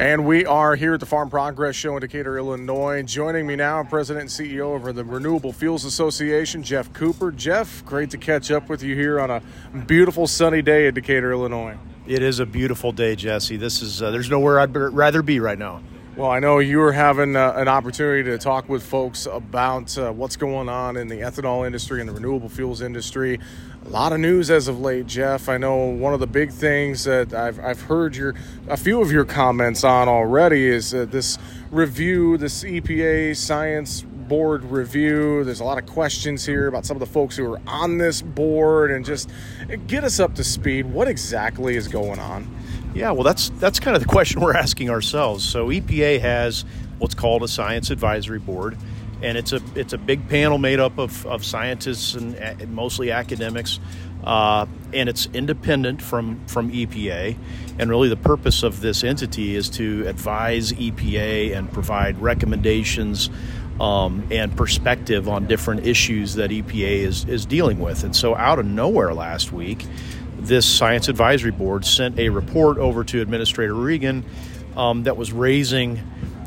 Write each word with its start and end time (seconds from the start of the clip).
And 0.00 0.24
we 0.24 0.46
are 0.46 0.76
here 0.76 0.94
at 0.94 1.00
the 1.00 1.04
Farm 1.04 1.28
Progress 1.28 1.76
Show 1.76 1.94
in 1.94 2.00
Decatur, 2.00 2.38
Illinois. 2.38 3.02
Joining 3.02 3.46
me 3.46 3.54
now, 3.54 3.84
President 3.84 4.22
and 4.22 4.30
CEO 4.30 4.74
of 4.74 4.94
the 4.96 5.04
Renewable 5.04 5.52
Fuels 5.52 5.84
Association, 5.84 6.62
Geoff 6.62 6.90
Cooper. 6.94 7.30
Geoff, 7.30 7.84
great 7.84 8.08
to 8.12 8.16
catch 8.16 8.50
up 8.50 8.70
with 8.70 8.82
you 8.82 8.94
here 8.94 9.20
on 9.20 9.30
a 9.30 9.42
beautiful 9.86 10.26
sunny 10.26 10.62
day 10.62 10.86
in 10.86 10.94
Decatur, 10.94 11.32
Illinois. 11.32 11.76
It 12.06 12.22
is 12.22 12.40
a 12.40 12.46
beautiful 12.46 12.92
day, 12.92 13.14
Jesse. 13.14 13.58
This 13.58 13.82
is 13.82 14.00
uh, 14.00 14.10
there's 14.10 14.30
nowhere 14.30 14.58
I'd 14.60 14.74
rather 14.74 15.20
be 15.20 15.38
right 15.38 15.58
now. 15.58 15.82
Well, 16.20 16.30
I 16.30 16.38
know 16.38 16.58
you 16.58 16.76
were 16.80 16.92
having 16.92 17.34
uh, 17.34 17.54
an 17.56 17.66
opportunity 17.66 18.24
to 18.24 18.36
talk 18.36 18.68
with 18.68 18.82
folks 18.82 19.24
about 19.24 19.96
uh, 19.96 20.12
what's 20.12 20.36
going 20.36 20.68
on 20.68 20.98
in 20.98 21.08
the 21.08 21.20
ethanol 21.20 21.64
industry 21.64 22.00
and 22.00 22.06
the 22.06 22.12
renewable 22.12 22.50
fuels 22.50 22.82
industry. 22.82 23.40
A 23.86 23.88
lot 23.88 24.12
of 24.12 24.20
news 24.20 24.50
as 24.50 24.68
of 24.68 24.78
late, 24.78 25.06
Geoff. 25.06 25.48
I 25.48 25.56
know 25.56 25.76
one 25.76 26.12
of 26.12 26.20
the 26.20 26.26
big 26.26 26.52
things 26.52 27.04
that 27.04 27.32
I've, 27.32 27.58
I've 27.58 27.80
heard 27.80 28.16
your 28.16 28.34
a 28.68 28.76
few 28.76 29.00
of 29.00 29.10
your 29.10 29.24
comments 29.24 29.82
on 29.82 30.10
already 30.10 30.66
is 30.66 30.92
uh, 30.92 31.06
this 31.06 31.38
review, 31.70 32.36
this 32.36 32.64
EPA 32.64 33.34
science 33.34 34.02
board 34.02 34.62
review. 34.64 35.42
There's 35.42 35.60
a 35.60 35.64
lot 35.64 35.78
of 35.78 35.86
questions 35.86 36.44
here 36.44 36.66
about 36.66 36.84
some 36.84 36.96
of 36.96 37.00
the 37.00 37.06
folks 37.06 37.34
who 37.34 37.50
are 37.50 37.62
on 37.66 37.96
this 37.96 38.20
board 38.20 38.90
and 38.90 39.06
just 39.06 39.30
get 39.86 40.04
us 40.04 40.20
up 40.20 40.34
to 40.34 40.44
speed. 40.44 40.84
What 40.84 41.08
exactly 41.08 41.76
is 41.76 41.88
going 41.88 42.18
on? 42.18 42.59
Yeah, 42.94 43.12
well, 43.12 43.22
that's 43.22 43.50
that's 43.50 43.78
kind 43.78 43.96
of 43.96 44.02
the 44.02 44.08
question 44.08 44.40
we're 44.40 44.56
asking 44.56 44.90
ourselves. 44.90 45.44
So 45.44 45.68
EPA 45.68 46.20
has 46.20 46.64
what's 46.98 47.14
called 47.14 47.42
a 47.42 47.48
science 47.48 47.90
advisory 47.90 48.40
board, 48.40 48.76
and 49.22 49.38
it's 49.38 49.52
a 49.52 49.60
it's 49.76 49.92
a 49.92 49.98
big 49.98 50.28
panel 50.28 50.58
made 50.58 50.80
up 50.80 50.98
of, 50.98 51.24
of 51.26 51.44
scientists 51.44 52.14
and, 52.14 52.34
and 52.34 52.72
mostly 52.72 53.12
academics, 53.12 53.78
uh, 54.24 54.66
and 54.92 55.08
it's 55.08 55.26
independent 55.32 56.02
from 56.02 56.44
from 56.46 56.72
EPA. 56.72 57.36
And 57.78 57.90
really, 57.90 58.08
the 58.08 58.16
purpose 58.16 58.64
of 58.64 58.80
this 58.80 59.04
entity 59.04 59.54
is 59.54 59.68
to 59.70 60.06
advise 60.08 60.72
EPA 60.72 61.56
and 61.56 61.72
provide 61.72 62.20
recommendations. 62.20 63.30
Um, 63.78 64.28
and 64.30 64.54
perspective 64.54 65.26
on 65.26 65.46
different 65.46 65.86
issues 65.86 66.34
that 66.34 66.50
EPA 66.50 66.98
is, 66.98 67.24
is 67.24 67.46
dealing 67.46 67.80
with. 67.80 68.04
And 68.04 68.14
so, 68.14 68.36
out 68.36 68.58
of 68.58 68.66
nowhere 68.66 69.14
last 69.14 69.52
week, 69.52 69.86
this 70.46 70.66
science 70.66 71.08
advisory 71.08 71.50
board 71.50 71.84
sent 71.84 72.18
a 72.18 72.28
report 72.28 72.78
over 72.78 73.04
to 73.04 73.20
Administrator 73.20 73.74
Regan 73.74 74.24
um, 74.76 75.04
that 75.04 75.16
was 75.16 75.32
raising 75.32 76.00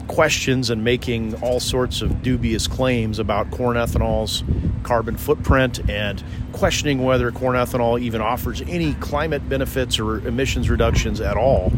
questions 0.07 0.69
and 0.69 0.83
making 0.83 1.33
all 1.41 1.59
sorts 1.59 2.01
of 2.01 2.21
dubious 2.21 2.67
claims 2.67 3.19
about 3.19 3.49
corn 3.51 3.77
ethanol's 3.77 4.43
carbon 4.83 5.15
footprint 5.15 5.89
and 5.89 6.23
questioning 6.51 7.03
whether 7.03 7.31
corn 7.31 7.55
ethanol 7.55 7.99
even 7.99 8.21
offers 8.21 8.61
any 8.63 8.93
climate 8.95 9.47
benefits 9.47 9.99
or 9.99 10.25
emissions 10.27 10.69
reductions 10.69 11.21
at 11.21 11.37
all. 11.37 11.71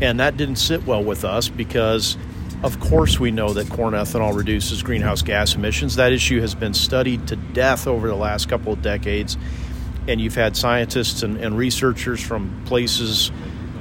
And 0.00 0.18
that 0.20 0.36
didn't 0.36 0.56
sit 0.56 0.84
well 0.86 1.04
with 1.04 1.24
us 1.24 1.48
because, 1.48 2.16
of 2.62 2.80
course, 2.80 3.20
we 3.20 3.30
know 3.30 3.52
that 3.52 3.68
corn 3.68 3.94
ethanol 3.94 4.34
reduces 4.34 4.82
greenhouse 4.82 5.22
gas 5.22 5.54
emissions. 5.54 5.96
That 5.96 6.12
issue 6.12 6.40
has 6.40 6.54
been 6.54 6.74
studied 6.74 7.28
to 7.28 7.36
death 7.36 7.86
over 7.86 8.08
the 8.08 8.16
last 8.16 8.48
couple 8.48 8.72
of 8.72 8.82
decades 8.82 9.36
and 10.08 10.20
you've 10.20 10.34
had 10.34 10.56
scientists 10.56 11.22
and, 11.22 11.36
and 11.38 11.56
researchers 11.56 12.22
from 12.22 12.64
places 12.64 13.30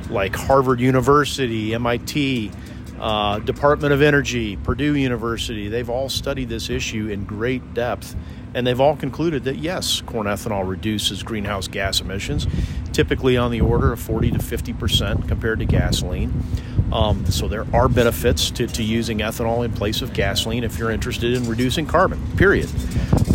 like 0.09 0.35
Harvard 0.35 0.79
University, 0.79 1.73
MIT, 1.73 2.51
uh, 2.99 3.39
Department 3.39 3.93
of 3.93 4.01
Energy, 4.01 4.57
Purdue 4.57 4.95
University. 4.95 5.69
They've 5.69 5.89
all 5.89 6.09
studied 6.09 6.49
this 6.49 6.69
issue 6.69 7.07
in 7.07 7.25
great 7.25 7.73
depth, 7.73 8.15
and 8.53 8.65
they've 8.65 8.79
all 8.79 8.95
concluded 8.95 9.43
that 9.45 9.57
yes, 9.57 10.01
corn 10.01 10.27
ethanol 10.27 10.67
reduces 10.67 11.23
greenhouse 11.23 11.67
gas 11.67 12.01
emissions, 12.01 12.47
typically 12.93 13.37
on 13.37 13.51
the 13.51 13.61
order 13.61 13.93
of 13.93 13.99
40 13.99 14.31
to 14.31 14.39
50 14.39 14.73
percent 14.73 15.27
compared 15.27 15.59
to 15.59 15.65
gasoline. 15.65 16.43
Um, 16.91 17.25
so 17.27 17.47
there 17.47 17.65
are 17.73 17.87
benefits 17.87 18.49
to, 18.51 18.67
to 18.67 18.83
using 18.83 19.19
ethanol 19.19 19.63
in 19.63 19.71
place 19.71 20.01
of 20.01 20.13
gasoline 20.13 20.63
if 20.63 20.79
you're 20.79 20.91
interested 20.91 21.33
in 21.33 21.47
reducing 21.47 21.85
carbon. 21.85 22.19
Period. 22.35 22.69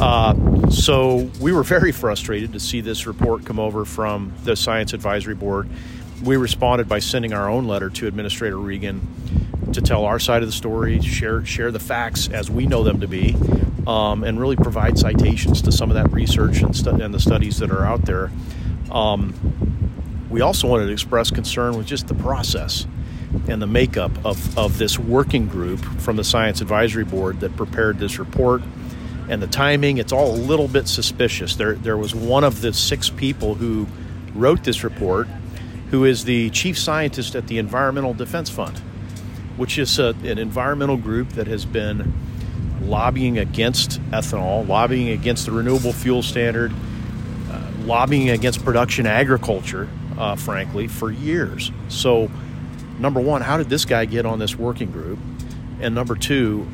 Uh, 0.01 0.69
so 0.70 1.31
we 1.41 1.52
were 1.52 1.63
very 1.63 1.92
frustrated 1.92 2.52
to 2.52 2.61
see 2.61 2.81
this 2.81 3.07
report 3.07 3.45
come 3.45 3.61
over 3.61 3.85
from 3.85 4.33
the 4.42 4.57
Science 4.57 4.92
Advisory 4.92 5.36
Board. 5.36 5.69
We 6.25 6.36
responded 6.36 6.89
by 6.89 6.98
sending 6.98 7.33
our 7.33 7.48
own 7.48 7.67
letter 7.67 7.91
to 7.91 8.07
Administrator 8.07 8.58
Regan 8.58 9.07
to 9.73 9.81
tell 9.81 10.05
our 10.05 10.19
side 10.19 10.42
of 10.42 10.48
the 10.48 10.52
story, 10.52 11.01
share 11.01 11.45
share 11.45 11.70
the 11.70 11.81
facts 11.81 12.29
as 12.29 12.51
we 12.51 12.67
know 12.67 12.83
them 12.83 13.01
to 13.01 13.08
be, 13.08 13.36
um, 13.86 14.24
and 14.24 14.40
really 14.40 14.56
provide 14.56 14.98
citations 14.98 15.62
to 15.62 15.72
some 15.72 15.90
of 15.90 15.95
that 15.95 16.12
research 16.12 16.62
and, 16.62 16.77
stu- 16.77 16.90
and 16.90 17.12
the 17.12 17.20
studies 17.20 17.58
that 17.58 17.70
are 17.70 17.84
out 17.84 18.05
there. 18.06 18.30
Um, 18.90 19.34
we 20.30 20.40
also 20.40 20.68
wanted 20.68 20.86
to 20.86 20.92
express 20.92 21.30
concern 21.30 21.77
with 21.77 21.86
just 21.86 22.08
the 22.08 22.14
process 22.14 22.86
and 23.48 23.61
the 23.61 23.67
makeup 23.67 24.12
of, 24.24 24.56
of 24.56 24.78
this 24.78 24.98
working 24.98 25.46
group 25.48 25.80
from 26.00 26.17
the 26.17 26.24
Science 26.24 26.61
Advisory 26.61 27.05
Board 27.05 27.40
that 27.40 27.56
prepared 27.56 27.98
this 27.98 28.18
report 28.18 28.62
and 29.28 29.42
the 29.42 29.46
timing. 29.46 29.98
It's 29.98 30.12
all 30.12 30.33
a 30.33 30.36
little 30.36 30.68
bit 30.68 30.89
suspicious. 30.89 31.56
There, 31.56 31.74
there 31.74 31.96
was 31.96 32.14
one 32.14 32.45
of 32.45 32.61
the 32.61 32.72
six 32.72 33.11
people 33.11 33.55
who 33.55 33.86
wrote 34.34 34.64
this 34.64 34.84
report 34.84 35.28
who 35.90 36.05
is 36.05 36.24
the 36.24 36.51
chief 36.51 36.78
scientist 36.78 37.34
at 37.36 37.46
the 37.46 37.58
Environmental 37.58 38.14
Defense 38.14 38.51
Fund, 38.51 38.78
which 39.56 39.78
is 39.78 39.98
a, 39.98 40.08
an 40.24 40.39
environmental 40.39 40.96
group 40.96 41.30
that 41.30 41.46
has 41.46 41.64
been 41.64 42.12
lobbying 42.86 43.39
against 43.39 44.00
ethanol, 44.11 44.67
lobbying 44.67 45.08
against 45.08 45.46
the 45.46 45.52
renewable 45.52 45.92
fuel 45.92 46.22
standard, 46.22 46.72
uh, 47.50 47.70
lobbying 47.80 48.30
against 48.30 48.64
production 48.64 49.06
agriculture, 49.06 49.89
uh, 50.18 50.36
frankly, 50.36 50.86
for 50.89 51.11
years. 51.11 51.70
So, 51.89 52.30
number 52.98 53.20
one, 53.20 53.42
how 53.42 53.56
did 53.56 53.68
this 53.68 53.84
guy 53.84 54.05
get 54.05 54.27
on 54.27 54.39
this 54.39 54.56
working 54.56 54.90
group? 54.90 55.18
And 55.80 55.95
number 55.95 56.14
two, 56.14 56.67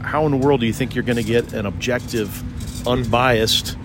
how 0.00 0.26
in 0.26 0.32
the 0.32 0.36
world 0.36 0.60
do 0.60 0.66
you 0.66 0.72
think 0.72 0.94
you're 0.94 1.04
going 1.04 1.16
to 1.16 1.22
get 1.22 1.52
an 1.52 1.66
objective, 1.66 2.86
unbiased, 2.86 3.76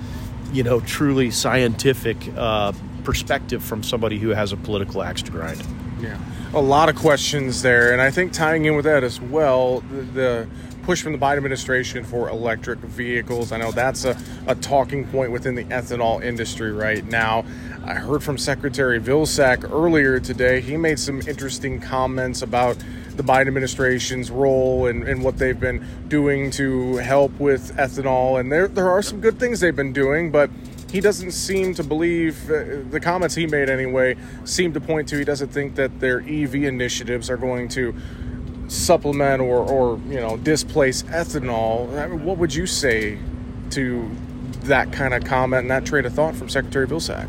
you 0.52 0.64
know, 0.64 0.80
truly 0.82 1.32
scientific 1.32 2.18
uh, 2.38 2.74
perspective 3.04 3.64
from 3.64 3.84
somebody 3.84 4.20
who 4.20 4.30
has 4.30 4.52
a 4.52 4.58
political 4.58 5.02
axe 5.02 5.22
to 5.24 5.32
grind? 5.32 5.64
Yeah, 6.00 6.18
a 6.54 6.62
lot 6.62 6.90
of 6.90 6.96
questions 6.96 7.62
there, 7.62 7.92
and 7.92 8.02
I 8.02 8.12
think 8.12 8.32
tying 8.32 8.66
in 8.66 8.76
with 8.76 8.86
that 8.86 9.04
as 9.04 9.20
well, 9.20 9.82
the, 9.92 10.02
the 10.02 10.48
push 10.84 11.02
from 11.02 11.14
the 11.14 11.18
Biden 11.18 11.38
administration 11.38 12.04
for 12.04 12.30
electric 12.30 12.80
vehicles. 12.80 13.52
I 13.52 13.58
know 13.58 13.72
that's 13.72 14.06
a, 14.06 14.18
a 14.48 14.56
talking 14.56 15.08
point 15.08 15.32
within 15.32 15.56
the 15.56 15.66
ethanol 15.66 16.24
industry 16.24 16.72
right 16.72 17.06
now. 17.06 17.46
I 17.86 17.96
heard 17.96 18.24
from 18.24 18.38
Secretary 18.38 19.00
Vilsack 19.00 19.70
earlier 19.72 20.20
today. 20.20 20.62
He 20.62 20.78
made 20.78 21.00
some 21.00 21.22
interesting 21.22 21.80
comments 21.80 22.42
about 22.42 22.78
the 23.16 23.24
Biden 23.24 23.48
administration's 23.48 24.32
role 24.32 24.88
and, 24.88 25.04
and 25.04 25.24
what 25.24 25.38
they've 25.38 25.60
been 25.60 25.86
doing 26.08 26.52
to 26.52 26.98
help 26.98 27.38
with 27.40 27.76
ethanol. 27.76 28.40
And 28.40 28.52
there, 28.52 28.68
there 28.68 28.90
are 28.90 29.02
some 29.02 29.20
good 29.20 29.40
things 29.40 29.60
they've 29.60 29.76
been 29.76 29.94
doing, 29.94 30.32
but 30.32 30.50
he 30.92 31.02
doesn't 31.02 31.32
seem 31.32 31.74
to 31.76 31.84
believe 31.84 32.50
uh, 32.50 32.82
the 32.90 33.00
comments 33.00 33.36
he 33.36 33.46
made 33.46 33.70
anyway 33.70 34.16
seem 34.44 34.74
to 34.74 34.82
point 34.82 35.08
to 35.10 35.18
he 35.18 35.24
doesn't 35.24 35.50
think 35.50 35.76
that 35.76 36.00
their 36.00 36.22
EV 36.22 36.56
initiatives 36.56 37.30
are 37.30 37.38
going 37.38 37.68
to 37.70 37.94
supplement 38.70 39.42
or, 39.42 39.58
or 39.58 40.00
you 40.08 40.20
know 40.20 40.38
displace 40.38 41.04
ethanol. 41.04 42.20
What 42.22 42.38
would 42.38 42.54
you 42.54 42.66
say 42.66 43.18
to 43.72 44.10
that 44.62 44.92
kind 44.92 45.14
of 45.14 45.24
comment 45.24 45.62
and 45.62 45.72
that 45.72 45.86
train 45.86 46.06
of 46.06 46.14
thought 46.14 46.36
from 46.36 46.50
Secretary 46.50 46.88
Vilsack? 46.88 47.28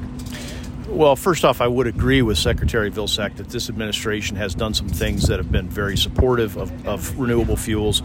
Well, 0.88 1.14
first 1.14 1.44
off, 1.44 1.60
I 1.60 1.68
would 1.68 1.86
agree 1.86 2.20
with 2.20 2.36
Secretary 2.36 2.90
Vilsack 2.90 3.36
that 3.36 3.50
this 3.50 3.68
administration 3.68 4.36
has 4.36 4.56
done 4.56 4.74
some 4.74 4.88
things 4.88 5.28
that 5.28 5.38
have 5.38 5.52
been 5.52 5.68
very 5.68 5.96
supportive 5.96 6.56
of, 6.56 6.86
of 6.86 7.18
renewable 7.18 7.56
fuels. 7.56 8.02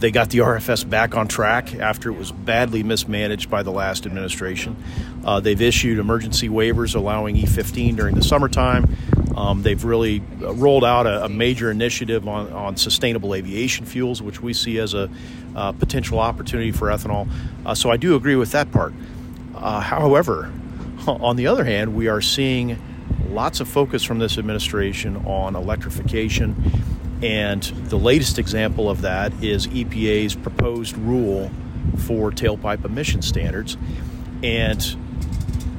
They 0.00 0.10
got 0.10 0.28
the 0.28 0.38
RFS 0.38 0.88
back 0.88 1.16
on 1.16 1.28
track 1.28 1.74
after 1.76 2.10
it 2.10 2.18
was 2.18 2.32
badly 2.32 2.82
mismanaged 2.82 3.48
by 3.48 3.62
the 3.62 3.70
last 3.70 4.04
administration. 4.04 4.76
Uh, 5.24 5.40
they've 5.40 5.62
issued 5.62 5.98
emergency 5.98 6.50
waivers 6.50 6.94
allowing 6.94 7.36
E15 7.36 7.96
during 7.96 8.14
the 8.14 8.22
summertime. 8.22 8.94
Um, 9.36 9.62
they've 9.62 9.84
really 9.84 10.22
uh, 10.42 10.54
rolled 10.54 10.84
out 10.84 11.06
a, 11.06 11.24
a, 11.24 11.28
major 11.28 11.70
initiative 11.70 12.26
on, 12.26 12.50
on 12.52 12.76
sustainable 12.76 13.34
aviation 13.34 13.84
fuels, 13.84 14.22
which 14.22 14.40
we 14.40 14.54
see 14.54 14.78
as 14.78 14.94
a 14.94 15.10
uh, 15.54 15.72
potential 15.72 16.18
opportunity 16.18 16.72
for 16.72 16.88
ethanol. 16.88 17.28
Uh, 17.66 17.74
so 17.74 17.90
I 17.90 17.98
do 17.98 18.16
agree 18.16 18.36
with 18.36 18.52
that 18.52 18.72
part. 18.72 18.94
Uh, 19.54 19.80
however, 19.80 20.50
on 21.06 21.36
the 21.36 21.46
other 21.46 21.64
hand, 21.64 21.94
we 21.94 22.08
are 22.08 22.22
seeing 22.22 22.78
lots 23.28 23.60
of 23.60 23.68
focus 23.68 24.02
from 24.02 24.18
this 24.18 24.38
administration 24.38 25.16
on 25.26 25.54
electrification. 25.54 26.56
And 27.22 27.62
the 27.62 27.98
latest 27.98 28.38
example 28.38 28.88
of 28.88 29.02
that 29.02 29.32
is 29.44 29.66
EPA's 29.66 30.34
proposed 30.34 30.96
rule 30.96 31.50
for 31.98 32.30
tailpipe 32.30 32.84
emission 32.84 33.22
standards. 33.22 33.76
And 34.42 34.96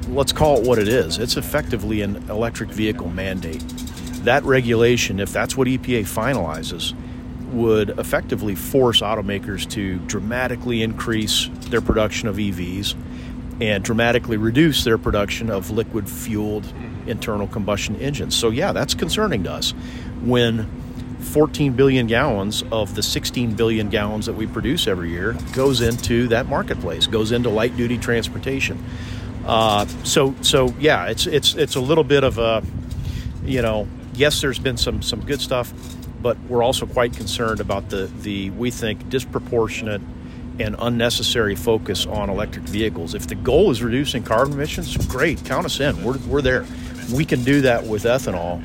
let's 0.10 0.32
call 0.32 0.60
it 0.60 0.68
what 0.68 0.80
it 0.80 0.88
is 0.88 1.18
it's 1.18 1.38
effectively 1.38 2.02
an 2.02 2.30
electric 2.30 2.70
vehicle 2.70 3.10
mandate. 3.10 3.64
That 4.24 4.44
regulation, 4.44 5.20
if 5.20 5.32
that's 5.32 5.56
what 5.56 5.68
EPA 5.68 6.02
finalizes, 6.02 6.94
would 7.52 7.92
effectively 7.92 8.56
force 8.56 9.02
automakers 9.02 9.70
to 9.72 10.00
dramatically 10.00 10.82
increase 10.82 11.50
their 11.70 11.82
production 11.82 12.28
of 12.28 12.36
EVs 12.36 12.96
and 13.62 13.84
dramatically 13.84 14.38
reduce 14.38 14.84
their 14.84 14.98
production 14.98 15.50
of 15.50 15.72
liquid 15.72 16.10
fueled 16.10 16.64
mm-hmm. 16.64 17.10
internal 17.10 17.48
combustion 17.48 17.96
engines. 17.98 18.36
So, 18.36 18.50
yeah, 18.50 18.72
that's 18.72 18.94
concerning 18.94 19.44
to 19.46 19.52
us. 19.52 19.72
When 20.24 20.70
14 21.20 21.74
billion 21.74 22.08
gallons 22.08 22.64
of 22.72 22.96
the 22.96 23.04
16 23.04 23.56
billion 23.56 23.90
gallons 23.90 24.28
that 24.28 24.34
we 24.34 24.46
produce 24.46 24.88
every 24.88 25.10
year 25.10 25.36
goes 25.54 25.82
into 25.82 26.28
that 26.28 26.48
marketplace, 26.48 27.08
goes 27.08 27.32
into 27.32 27.50
light 27.50 27.76
duty 27.76 27.98
transportation. 27.98 28.84
Uh, 29.48 29.86
so, 30.04 30.36
so 30.42 30.76
yeah, 30.78 31.06
it's 31.06 31.26
it's 31.26 31.56
it's 31.56 31.76
a 31.76 31.80
little 31.80 32.04
bit 32.04 32.24
of 32.26 32.38
a, 32.38 32.62
you 33.46 33.62
know, 33.62 33.88
yes, 34.14 34.42
there's 34.42 34.60
been 34.60 34.76
some 34.76 35.02
some 35.02 35.22
good 35.22 35.40
stuff, 35.40 35.74
but 36.22 36.38
we're 36.50 36.62
also 36.62 36.86
quite 36.86 37.14
concerned 37.14 37.62
about 37.62 37.90
the 37.90 38.12
the 38.22 38.50
we 38.52 38.70
think 38.70 39.08
disproportionate 39.10 40.02
and 40.60 40.76
unnecessary 40.80 41.56
focus 41.56 42.06
on 42.06 42.30
electric 42.30 42.66
vehicles. 42.66 43.14
If 43.14 43.28
the 43.28 43.36
goal 43.36 43.72
is 43.72 43.82
reducing 43.82 44.24
carbon 44.24 44.54
emissions, 44.54 44.98
great, 45.08 45.44
count 45.46 45.66
us 45.66 45.80
in. 45.80 46.04
We're 46.04 46.18
we're 46.28 46.42
there. 46.42 46.66
We 47.14 47.24
can 47.24 47.46
do 47.46 47.62
that 47.62 47.86
with 47.86 48.04
ethanol, 48.04 48.62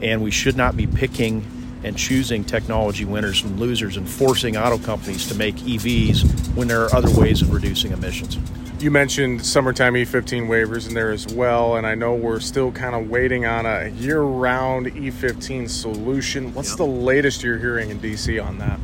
and 0.00 0.22
we 0.22 0.30
should 0.30 0.56
not 0.56 0.78
be 0.78 0.86
picking 0.86 1.44
and 1.84 1.98
choosing 1.98 2.44
technology 2.44 3.04
winners 3.04 3.42
and 3.42 3.58
losers 3.58 3.98
and 3.98 4.08
forcing 4.08 4.56
auto 4.56 4.78
companies 4.78 5.26
to 5.26 5.34
make 5.34 5.56
EVs 5.56 6.54
when 6.54 6.68
there 6.68 6.84
are 6.84 6.94
other 6.94 7.10
ways 7.20 7.42
of 7.42 7.52
reducing 7.52 7.92
emissions. 7.92 8.38
You 8.82 8.90
mentioned 8.90 9.46
summertime 9.46 9.94
E15 9.94 10.48
waivers 10.48 10.88
in 10.88 10.94
there 10.94 11.12
as 11.12 11.32
well, 11.32 11.76
and 11.76 11.86
I 11.86 11.94
know 11.94 12.16
we're 12.16 12.40
still 12.40 12.72
kind 12.72 12.96
of 12.96 13.08
waiting 13.08 13.46
on 13.46 13.64
a 13.64 13.86
year 13.90 14.20
round 14.22 14.86
E15 14.86 15.70
solution. 15.70 16.52
What's 16.52 16.70
yep. 16.70 16.78
the 16.78 16.86
latest 16.86 17.44
you're 17.44 17.58
hearing 17.58 17.90
in 17.90 18.00
DC 18.00 18.44
on 18.44 18.58
that? 18.58 18.80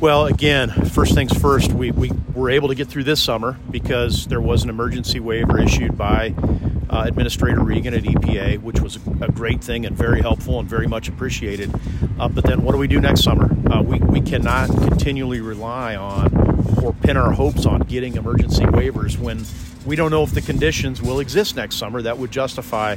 Well, 0.00 0.24
again, 0.24 0.70
first 0.70 1.14
things 1.14 1.36
first, 1.38 1.74
we, 1.74 1.90
we 1.90 2.10
were 2.32 2.48
able 2.48 2.68
to 2.68 2.74
get 2.74 2.88
through 2.88 3.04
this 3.04 3.22
summer 3.22 3.58
because 3.70 4.26
there 4.28 4.40
was 4.40 4.64
an 4.64 4.70
emergency 4.70 5.20
waiver 5.20 5.60
issued 5.60 5.98
by 5.98 6.34
uh, 6.88 7.04
Administrator 7.06 7.60
Regan 7.60 7.92
at 7.92 8.04
EPA, 8.04 8.62
which 8.62 8.80
was 8.80 8.96
a, 8.96 9.24
a, 9.24 9.28
great 9.30 9.62
thing 9.62 9.84
and 9.84 9.94
very 9.94 10.22
helpful 10.22 10.58
and 10.58 10.66
very 10.66 10.86
much 10.86 11.08
appreciated. 11.08 11.70
Uh, 12.18 12.28
but 12.28 12.44
then 12.44 12.62
what 12.62 12.72
do 12.72 12.78
we 12.78 12.88
do 12.88 12.98
next 12.98 13.22
summer? 13.22 13.54
Uh, 13.70 13.82
we, 13.82 13.98
we 13.98 14.22
cannot 14.22 14.70
continually 14.70 15.42
rely 15.42 15.96
on 15.96 16.43
or 16.84 16.92
pin 16.92 17.16
our 17.16 17.32
hopes 17.32 17.64
on 17.64 17.80
getting 17.80 18.16
emergency 18.16 18.64
waivers 18.64 19.18
when 19.18 19.44
we 19.86 19.96
don't 19.96 20.10
know 20.10 20.22
if 20.22 20.32
the 20.32 20.42
conditions 20.42 21.00
will 21.00 21.18
exist 21.18 21.56
next 21.56 21.76
summer 21.76 22.02
that 22.02 22.18
would 22.18 22.30
justify 22.30 22.96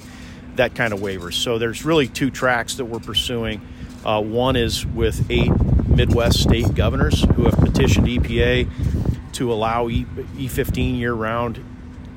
that 0.55 0.75
kind 0.75 0.93
of 0.93 0.99
waivers. 0.99 1.33
So 1.33 1.57
there's 1.57 1.85
really 1.85 2.07
two 2.07 2.29
tracks 2.29 2.75
that 2.75 2.85
we're 2.85 2.99
pursuing. 2.99 3.61
Uh, 4.03 4.21
one 4.21 4.55
is 4.55 4.85
with 4.85 5.29
eight 5.31 5.51
Midwest 5.87 6.41
state 6.41 6.73
governors 6.75 7.21
who 7.21 7.45
have 7.45 7.57
petitioned 7.59 8.07
EPA 8.07 9.33
to 9.33 9.51
allow 9.53 9.87
e- 9.87 10.05
E15 10.35 10.97
year 10.97 11.13
round 11.13 11.63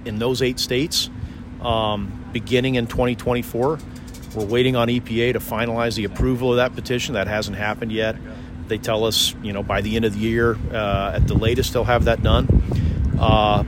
in 0.05 0.19
those 0.19 0.43
eight 0.43 0.59
states 0.59 1.09
um, 1.61 2.29
beginning 2.33 2.75
in 2.75 2.87
2024. 2.87 3.79
We're 4.35 4.45
waiting 4.45 4.77
on 4.77 4.89
EPA 4.89 5.35
to 5.35 5.41
finalize 5.41 5.97
the 5.97 6.05
approval 6.05 6.51
of 6.51 6.57
that 6.57 6.75
petition. 6.75 7.15
That 7.15 7.27
hasn't 7.27 7.57
happened 7.57 7.93
yet. 7.93 8.17
They 8.71 8.79
tell 8.79 9.05
us, 9.05 9.35
you 9.43 9.53
know, 9.53 9.65
by 9.65 9.81
the 9.81 9.97
end 9.97 10.05
of 10.05 10.15
the 10.15 10.21
year, 10.21 10.57
uh, 10.73 11.17
at 11.17 11.27
the 11.27 11.35
latest, 11.35 11.73
they'll 11.73 11.83
have 11.83 12.05
that 12.05 12.23
done. 12.23 12.47
Uh, 13.19 13.65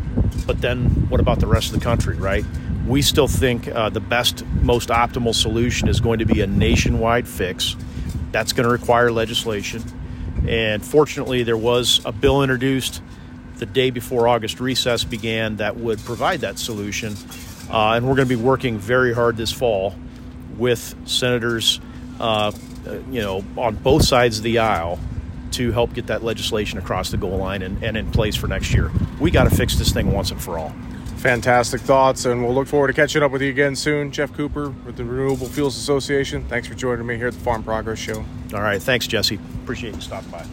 but 0.47 0.61
then, 0.61 1.09
what 1.11 1.21
about 1.21 1.41
the 1.41 1.49
rest 1.49 1.75
of 1.75 1.81
the 1.81 1.85
country, 1.85 2.17
right? 2.17 2.45
We 2.87 3.03
still 3.03 3.27
think 3.27 3.67
uh, 3.67 3.91
the 3.91 4.01
best, 4.01 4.47
most 4.47 4.91
optimal 4.91 5.35
solution 5.35 5.89
is 5.89 6.01
going 6.01 6.21
to 6.21 6.25
be 6.25 6.41
a 6.41 6.47
nationwide 6.47 7.27
fix. 7.27 7.75
That's 8.31 8.53
going 8.53 8.65
to 8.65 8.73
require 8.73 9.11
legislation. 9.11 9.83
And 10.47 10.85
fortunately, 10.85 11.43
there 11.43 11.57
was 11.57 12.01
a 12.05 12.13
bill 12.13 12.43
introduced 12.43 13.03
the 13.57 13.67
day 13.67 13.91
before 13.91 14.29
August 14.29 14.61
recess 14.61 15.03
began 15.03 15.57
that 15.57 15.77
would 15.77 15.99
provide 16.05 16.43
that 16.43 16.61
solution. 16.61 17.17
Uh, 17.69 17.95
and 17.95 18.07
we're 18.07 18.15
going 18.15 18.29
to 18.29 18.37
be 18.37 18.41
working 18.41 18.79
very 18.79 19.13
hard 19.13 19.37
this 19.37 19.51
fall 19.51 19.97
with 20.57 20.95
senators 21.07 21.81
uh, 22.21 22.53
uh, 22.87 22.99
you 23.11 23.21
know, 23.21 23.45
on 23.57 23.77
both 23.77 24.05
sides 24.05 24.39
of 24.39 24.45
the 24.45 24.59
aisle 24.59 24.99
to 25.53 25.71
help 25.73 25.93
get 25.93 26.07
that 26.07 26.25
legislation 26.25 26.79
across 26.79 27.11
the 27.11 27.17
goal 27.17 27.37
line 27.37 27.63
and, 27.63 27.83
and 27.83 27.97
in 27.97 28.11
place 28.11 28.35
for 28.35 28.49
next 28.49 28.73
year. 28.73 28.91
We 29.21 29.31
got 29.31 29.45
to 29.45 29.55
fix 29.55 29.77
this 29.77 29.93
thing 29.93 30.13
once 30.13 30.31
and 30.31 30.43
for 30.43 30.59
all. 30.59 30.73
Fantastic 31.19 31.81
thoughts, 31.83 32.25
and 32.25 32.43
we'll 32.43 32.55
look 32.55 32.67
forward 32.67 32.89
to 32.89 32.93
catching 32.95 33.23
up 33.23 33.31
with 33.31 33.43
you 33.43 33.51
again 33.51 33.77
soon. 33.77 34.11
Geoff 34.11 34.33
Cooper 34.33 34.71
with 34.71 34.97
the 34.97 35.05
Renewable 35.05 35.47
Fuels 35.47 35.77
Association. 35.77 36.45
Thanks 36.47 36.67
for 36.67 36.75
joining 36.75 37.07
me 37.07 37.17
here 37.17 37.29
at 37.29 37.35
the 37.35 37.41
Farm 37.41 37.63
Progress 37.63 37.99
Show. 37.99 38.25
All 38.53 38.63
right. 38.63 38.83
Thanks, 38.83 39.07
Jesse. 39.07 39.39
Appreciate 39.63 39.95
you 39.95 40.01
stopping 40.01 40.31
by. 40.31 40.45